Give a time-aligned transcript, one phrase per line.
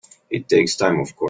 [0.31, 1.19] It takes time of course.